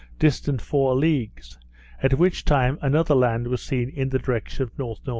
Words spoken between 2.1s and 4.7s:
which time another land was seen in the direction